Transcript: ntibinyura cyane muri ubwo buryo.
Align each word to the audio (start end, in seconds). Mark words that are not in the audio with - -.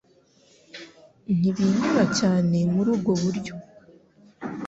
ntibinyura 1.37 2.03
cyane 2.19 2.57
muri 2.73 2.89
ubwo 2.95 3.11
buryo. 3.21 3.53